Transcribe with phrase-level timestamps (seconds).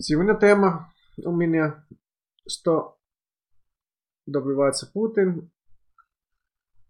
[0.00, 0.92] Сегодня тема
[1.24, 1.86] у меня,
[2.48, 2.98] что
[4.26, 5.52] добивается Путин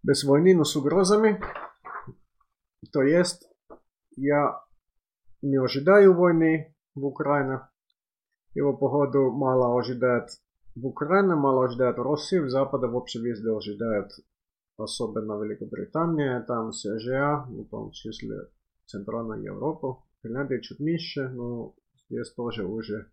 [0.01, 1.39] без войны, но с угрозами.
[2.91, 3.47] То есть
[4.15, 4.59] я
[5.43, 7.61] не ожидаю войны в Украине.
[8.55, 10.29] Его погоду мало ожидает
[10.75, 14.13] в Украине, мало ожидает в России, в Западе вообще везде ожидают,
[14.77, 18.49] особенно Великобритания, там США, в том числе
[18.87, 21.75] Центральная Европа, Финляндия чуть меньше, но
[22.09, 23.11] Здесь тоже уже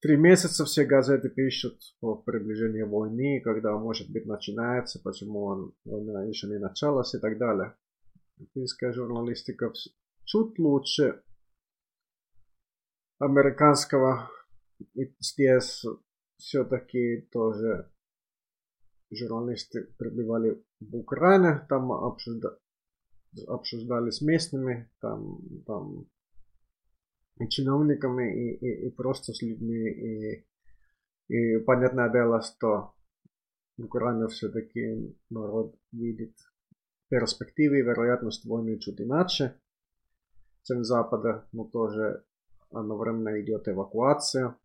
[0.00, 6.24] три месяца все газеты пишут о приближении войны, когда может быть начинается, почему он, война
[6.24, 7.74] еще не началась и так далее.
[8.54, 9.72] Финская журналистика
[10.24, 11.22] чуть лучше
[13.18, 14.30] американского.
[14.94, 15.84] И здесь
[16.38, 17.90] все-таки тоже
[19.10, 22.56] журналисты прибывали в Украину, там обсуждали,
[23.46, 26.06] обсуждали с местными, там, там
[27.48, 29.88] чиновниками, и, и, и просто с людьми.
[29.88, 30.46] И,
[31.28, 32.92] и понятное дело, что
[33.76, 36.34] в Украине все-таки народ видит
[37.08, 39.54] перспективы и вероятность войны чуть иначе,
[40.62, 42.24] чем Запада, но тоже
[42.70, 44.56] одновременно идет эвакуация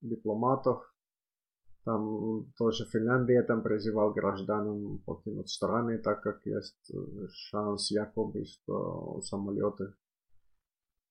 [0.00, 0.92] дипломатов.
[1.84, 6.92] Там тоже Финляндия там призывал гражданам покинуть страны, так как есть
[7.30, 9.94] шанс якобы, что самолеты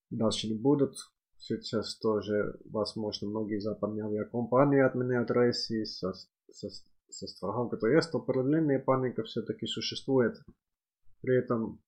[0.09, 0.95] дальше не будут.
[1.37, 6.13] Сейчас тоже, возможно, многие западные авиакомпании отменяют рейсы со,
[6.51, 6.69] со,
[7.09, 7.79] со страховкой.
[7.79, 10.37] То есть определенная паника все-таки существует.
[11.21, 11.81] При этом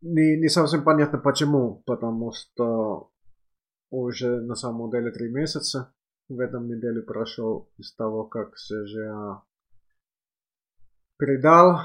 [0.00, 3.10] не, не совсем понятно почему, потому что
[3.90, 5.92] уже на самом деле три месяца
[6.28, 9.42] в этом неделе прошел из того, как США
[11.16, 11.80] передал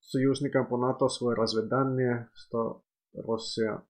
[0.00, 2.82] союзникам по НАТО свое разведание, что
[3.14, 3.82] Россия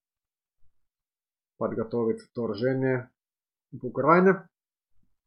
[1.57, 3.11] подготовит вторжение
[3.73, 4.49] в Украину.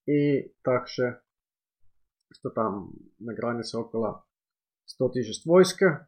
[0.06, 1.22] И также,
[2.31, 4.25] что там на границе около
[4.86, 6.07] 100 тысяч войска.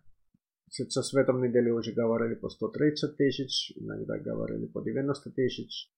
[0.69, 5.91] Сейчас в этом неделе уже говорили по 130 тысяч, иногда говорили по 90 тысяч.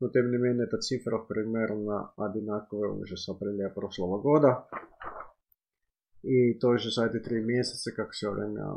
[0.00, 4.68] Но тем не менее эта цифра примерно одинаковая уже с апреля прошлого года.
[6.22, 8.76] И тоже за эти три месяца, как все время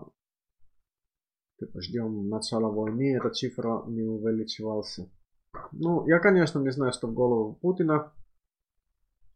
[1.75, 5.09] ждем начала войны, эта цифра не увеличивался.
[5.71, 8.11] Ну, я, конечно, не знаю, что в голову Путина.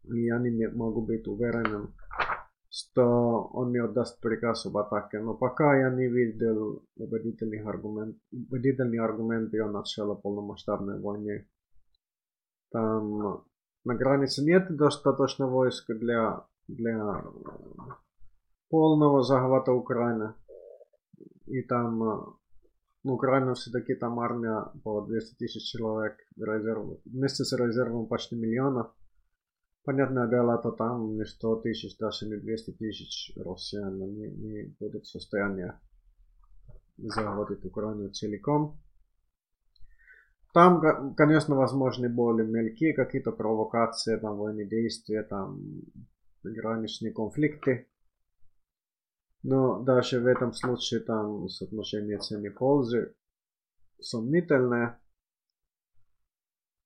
[0.03, 1.93] И я не могу быть уверенным,
[2.69, 5.19] что он не отдаст приказ об атаке.
[5.19, 11.47] Но пока я не видел убедительных, аргумент, убедительных аргументов о начале полномасштабной войны.
[12.71, 13.45] Там
[13.85, 17.23] на границе нет достаточно войск для, для
[18.69, 20.33] полного захвата Украины.
[21.45, 22.37] И там,
[23.03, 28.91] ну, Украина все-таки там армия по 200 тысяч человек резерв, вместе с резервом почти миллиона.
[29.83, 35.03] Понятное дело, то там не 100 тысяч, даже не 200 тысяч россиян не, не будут
[35.03, 35.73] в состоянии
[36.97, 38.79] захватить Украину целиком.
[40.53, 45.59] Там, конечно, возможны более мелкие какие-то провокации, там военные действия, там
[46.43, 47.87] граничные конфликты.
[49.43, 53.13] Но даже в этом случае там соотношение цены пользы
[53.99, 54.99] сомнительное.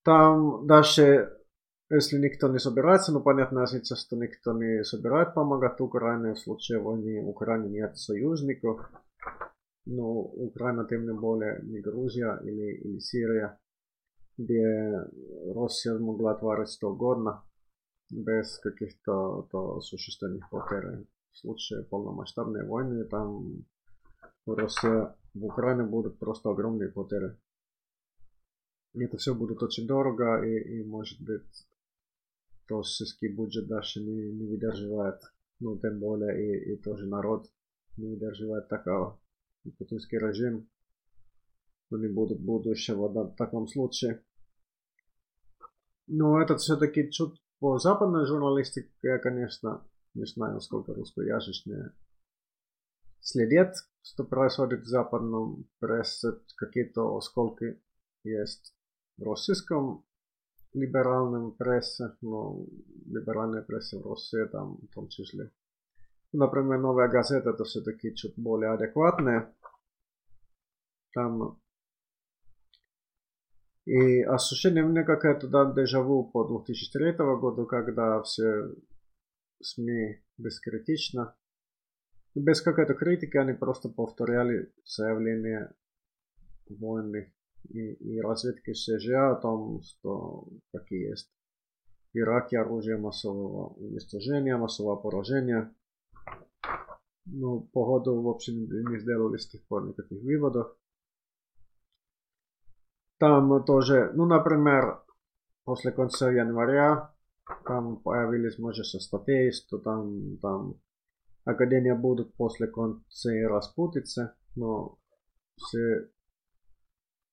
[0.04, 1.38] Там даже
[1.90, 6.80] если никто не собирается, ну понятно, сейчас, что никто не собирает помогать Украине в случае
[6.80, 7.24] войны.
[7.24, 8.82] Украине нет союзников.
[9.86, 13.58] Но Украина тем не более не Грузия или, или Сирия,
[14.38, 14.92] где
[15.56, 17.44] Россия могла творить что угодно
[18.10, 21.06] без каких-то то существенных потерь
[21.38, 23.66] случае полномасштабной войны там
[24.46, 27.38] России, в Украине будут просто огромные потери.
[28.94, 31.68] Это все будет очень дорого и, и может быть
[32.70, 35.22] российский бюджет даже не, не выдерживает.
[35.60, 37.50] Ну, тем более и, и тоже народ
[37.98, 39.20] не выдерживает такого.
[39.64, 40.70] И путинский режим
[41.90, 44.24] ну, не будет будущего в таком случае.
[46.08, 49.86] Но это все-таки чуть по западной журналистике, конечно,
[50.18, 51.92] не знаю, насколько русскоязычные
[53.22, 57.82] следят, что происходит в западном прессе, какие-то осколки
[58.24, 58.76] есть
[59.18, 60.06] в российском
[60.74, 62.66] либеральном прессе, но
[63.06, 65.52] либеральная пресса в России там в том числе.
[66.34, 69.54] Например, новая газета это все-таки чуть более адекватная.
[71.14, 71.60] Там
[73.86, 78.70] и ощущение у меня какое-то да, дежаву по 2003 году, когда все
[79.62, 81.36] СМИ бескритично.
[82.36, 85.74] Без какой-то критики они просто повторяли заявления
[86.70, 87.30] военных
[87.70, 91.32] и, и разведки США о том, что какие есть
[92.14, 95.74] в Ираке оружие массового уничтожения, массового поражения.
[97.26, 100.78] Ну, по году, в общем, не сделали с тех пор никаких выводов.
[103.18, 105.04] Там тоже, ну, например,
[105.66, 107.14] после конца января
[107.66, 110.76] там появились множество статей, что там, там
[111.46, 114.98] Академия будут после конца распутаться, но
[115.56, 116.10] все,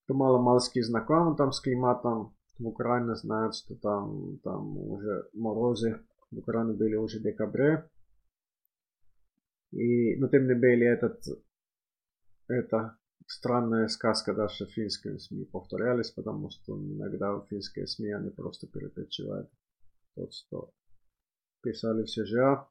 [0.05, 6.01] кто мало-малски знакомы там с климатом, в Украине знают, что там, там уже морозы
[6.31, 7.91] в Украине были уже в декабре.
[9.73, 11.21] И, но тем не менее, этот,
[12.47, 12.97] это
[13.27, 19.51] странная сказка даже в финском СМИ повторялись, потому что иногда финские СМИ они просто перепечивают
[20.15, 20.73] тот, что
[21.63, 22.69] писали в СЖА.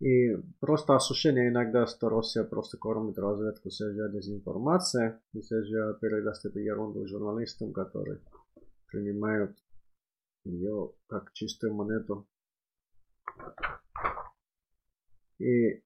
[0.00, 6.58] И просто ощущение иногда, что Россия просто кормит разведку СЖА дезинформацией, и СЖА передаст эту
[6.58, 8.20] ерунду журналистам, которые
[8.86, 9.56] принимают
[10.44, 12.26] ее как чистую монету.
[15.38, 15.82] И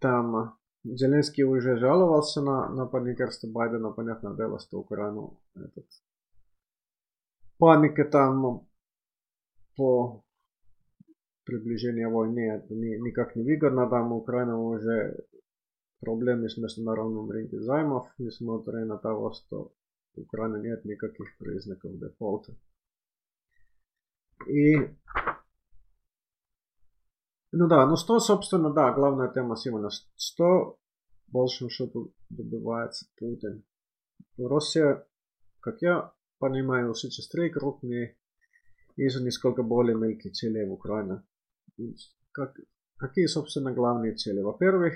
[0.00, 5.86] там Зеленский уже жаловался на, на паникерство Байдена, понятное дело, что Украину этот
[7.58, 8.66] паника там
[9.76, 10.24] по
[11.44, 13.88] приближению войны это ни, никак не выгодно.
[13.88, 15.24] Там Украина уже
[16.00, 19.72] проблемы с международным рынком займов, несмотря на того, что
[20.16, 22.54] у Украины нет никаких признаков дефолта.
[24.46, 24.76] И
[27.56, 29.88] ну да, ну что, собственно, да, главная тема сегодня.
[30.16, 30.76] Что
[31.28, 33.64] большим счету добивается Путин?
[34.36, 35.06] Россия,
[35.60, 36.12] как я
[36.44, 38.18] понимаю, сейчас три крупные
[38.96, 41.22] и же несколько более мелкие цели в Украине.
[42.32, 42.54] Как,
[42.98, 44.42] какие, собственно, главные цели?
[44.42, 44.92] Во-первых,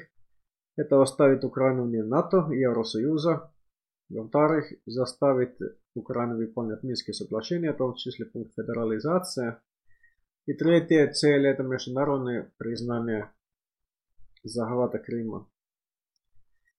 [0.76, 3.50] это оставить Украину вне НАТО и Евросоюза.
[4.10, 5.56] Во-вторых, заставить
[5.94, 9.56] Украину выполнять Минские соглашения, в том числе пункт федерализации.
[10.44, 13.30] И третья цель это международное признание
[14.44, 15.48] захвата Крыма.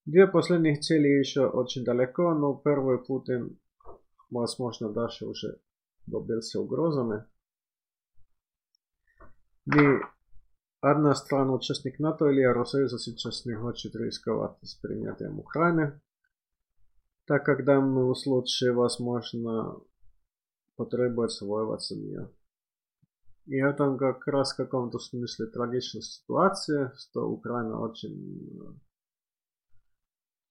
[0.06, 3.60] Две последних цели еще очень далеко, но первый Путин,
[4.30, 5.60] возможно, дальше уже
[6.06, 7.26] добился угрозами.
[9.66, 9.80] И
[10.82, 16.02] одна страна, участник НАТО или Евросоюза, сейчас не хочет рисковать с принятием Украины,
[17.26, 19.80] так как в данном случае, возможно,
[20.76, 22.32] потребуется воевать с нее.
[23.46, 28.82] И это как раз в каком-то смысле трагичная ситуация, что Украина очень...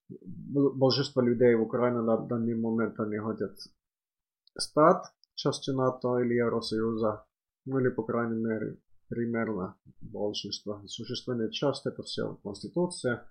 [0.09, 3.59] Большинство людей в Украине на данный момент они хотят
[4.57, 7.27] стать частью НАТО или Евросоюза,
[7.67, 8.79] ну или по крайней мере
[9.09, 10.83] примерно большинство.
[10.87, 13.27] Существенная часть это все Конституция.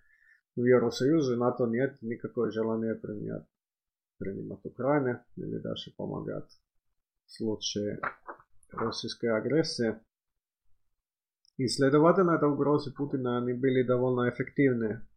[0.56, 3.45] В Евросоюзе НАТО нет никакого желания принять,
[4.18, 6.50] принимать Украину или даже помогать
[7.25, 8.00] в случае
[8.71, 10.00] российской агрессии.
[11.57, 15.07] И следовательно, это угрозы Путина, они были довольно эффективны.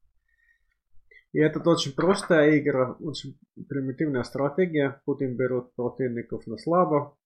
[1.32, 3.38] И это очень простая игра, очень
[3.68, 5.00] примитивная стратегия.
[5.04, 7.16] Путин берет противников на слабо.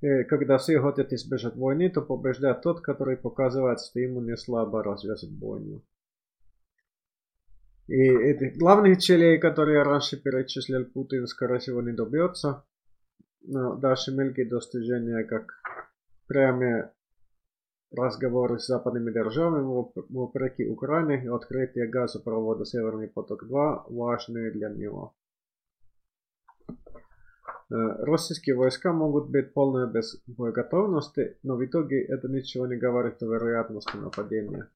[0.00, 4.84] И когда все хотят избежать войны, то побеждает тот, который показывает, что ему не слабо
[4.84, 5.82] развязать войну.
[7.88, 12.64] И этих главных целей, которые раньше перечислил, Путин, скорее всего, не добьется.
[13.40, 15.52] Но дальше мелкие достижения, как
[16.26, 16.92] прямые
[17.90, 19.64] разговоры с западными державами
[20.08, 25.14] вопреки Украине и открытие газопровода Северный поток-2 важны для него.
[27.70, 33.26] Российские войска могут быть полной без боеготовности, но в итоге это ничего не говорит о
[33.26, 34.68] вероятности нападения.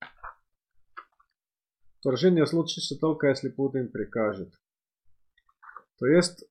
[2.01, 4.53] Вторжение случится только если Путин прикажет.
[5.99, 6.45] То есть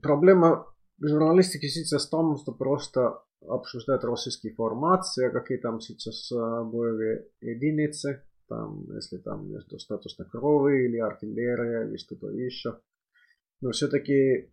[0.00, 8.22] проблема журналистики сейчас в том, что просто обсуждать российские формации, какие там сейчас боевые единицы,
[8.48, 12.80] там, если там есть достаточно крови или артиллерия или что-то еще.
[13.60, 14.50] Но все-таки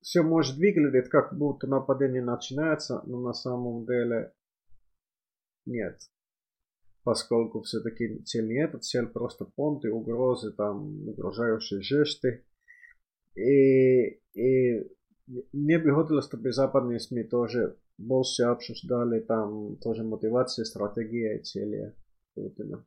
[0.00, 4.32] все может выглядеть как будто нападение начинается, но на самом деле
[5.66, 6.00] нет.
[7.02, 12.44] Поскольку все-таки цель не это, цель просто понты, угрозы, там, угрожающие жесты.
[13.34, 14.90] И, и
[15.52, 21.94] мне бы хотелось, чтобы западные СМИ тоже больше обсуждали там тоже мотивации, стратегии и цели
[22.34, 22.84] Путина.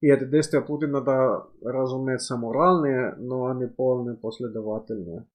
[0.00, 5.26] И это действия Путина, да, разумеется, моральные, но они полные последовательные.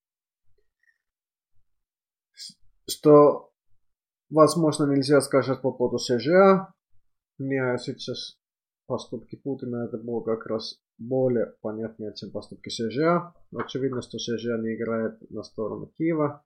[2.88, 3.51] Что,
[4.29, 6.74] возможно, нельзя сказать по поводу США.
[7.39, 8.38] Мне сейчас
[8.86, 13.34] поступки Путина это был как раз более понятнее, чем поступки США.
[13.55, 16.43] Очевидно, что США не играет на сторону Киева,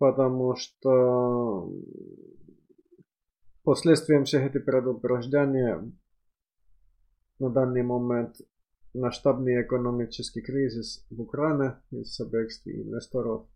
[0.00, 1.70] потому что
[3.62, 5.94] последствием всех этих предупреждений
[7.38, 8.36] на данный момент
[8.94, 13.46] масштабный экономический кризис в Украине из-за бегства инвесторов.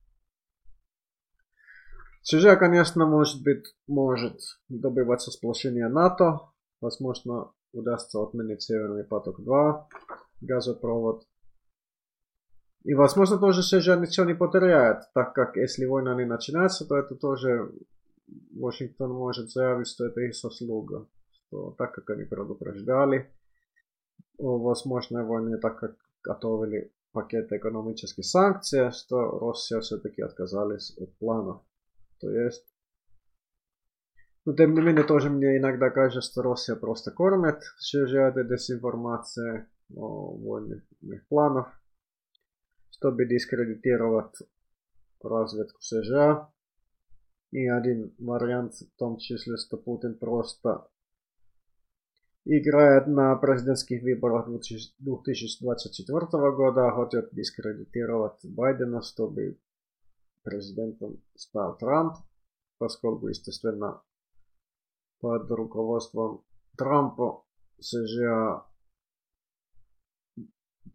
[2.21, 6.41] США, конечно, может быть, может добиваться сплошения НАТО.
[6.83, 9.87] Возможно, удастся отменить Северный поток-2,
[10.43, 11.27] газопровод.
[12.85, 17.15] И, возможно, тоже США ничего не потеряет, так как если война не начинается, то это
[17.15, 17.73] тоже
[18.55, 21.07] Вашингтон может заявить, что это их заслуга.
[21.31, 23.33] Что так как они предупреждали
[24.39, 31.63] о возможной войне, так как готовили пакет экономических санкций, что Россия все-таки отказались от планов.
[32.21, 32.67] То есть
[34.45, 39.65] но тем не менее тоже мне иногда кажется, что Россия просто кормит США этой дезинформацией
[39.97, 40.83] о военных
[41.29, 41.73] планах,
[43.05, 44.35] чтобы дискредитировать
[45.23, 46.51] разведку США.
[47.51, 50.89] И один вариант в том числе, что Путин просто
[52.47, 56.19] играет на президентских выборах 2024
[56.53, 59.59] года, хочет дискредитировать Байдена, чтобы
[60.43, 62.17] президентом стал Трамп,
[62.79, 64.03] поскольку, естественно,
[65.21, 66.43] под руководством
[66.79, 67.45] Трампа
[67.81, 68.65] США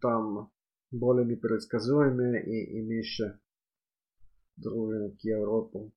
[0.00, 0.50] там
[0.90, 3.38] более непредсказуемые и имеющие
[4.56, 5.92] дружбу к Европу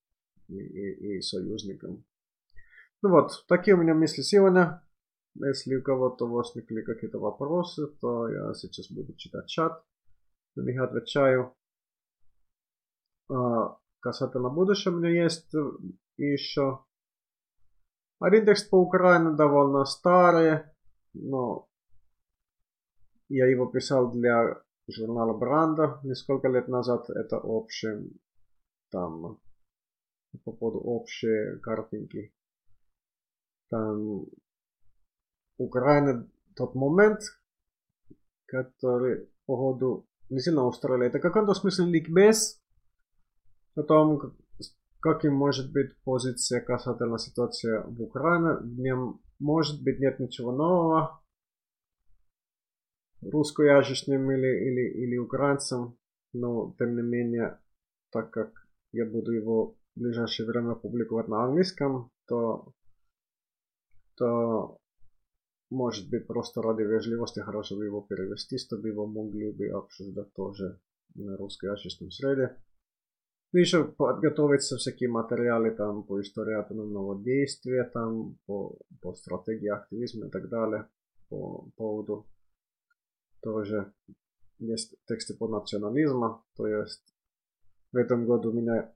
[0.48, 2.06] и, и, и союзникам.
[3.02, 4.82] Ну вот, такие у меня мысли сегодня.
[5.36, 9.84] Если у кого-то возникли какие-то вопросы, то я сейчас буду читать чат.
[10.56, 11.56] На них отвечаю.
[13.30, 15.52] А, касательно будущего у меня есть
[16.18, 16.86] еще
[18.20, 20.62] один текст по Украине довольно старый,
[21.14, 21.68] но
[23.28, 27.10] я его писал для журнала Бранда несколько лет назад.
[27.10, 28.10] Это общее,
[28.92, 29.40] там,
[30.44, 32.34] по поводу общей картинки.
[33.70, 34.26] Там
[35.58, 37.22] Украина тот момент,
[38.46, 41.08] который по не сильно устроили.
[41.08, 42.62] Это какой-то смысле ликбез
[43.76, 44.36] о том,
[45.04, 48.56] Каким может быть позиция касательно ситуации в Украине?
[48.62, 51.22] В нем может быть нет ничего нового.
[53.32, 55.98] Русскоязычным или, или, или украинцам,
[56.34, 57.60] но тем не менее,
[58.12, 58.52] так как
[58.92, 62.74] я буду его в ближайшее время публиковать на английском, то,
[64.16, 64.80] то
[65.70, 70.80] может быть просто ради вежливости хорошо бы его перевести, чтобы его могли бы обсуждать тоже
[71.16, 72.58] на русскоязычном среде.
[73.52, 80.28] Ну, еще подготовиться всякие материалы там по истории атомного действия, там по, по стратегии активизма
[80.28, 80.88] и так далее.
[81.30, 82.26] По поводу
[83.44, 83.94] тоже
[84.60, 87.04] есть тексты по национализму, то есть
[87.92, 88.94] в этом году у меня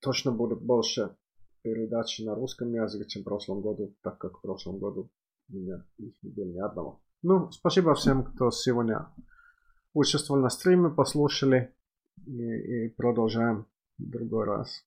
[0.00, 1.16] точно будут больше
[1.62, 5.10] передачи на русском языке, чем в прошлом году, так как в прошлом году
[5.48, 7.00] у меня их не было ни одного.
[7.22, 9.08] Ну, спасибо всем, кто сегодня
[9.94, 11.74] участвовал на стриме, послушали
[12.26, 14.84] и, и продолжаем другой раз